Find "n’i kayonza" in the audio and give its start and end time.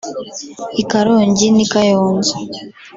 1.55-2.35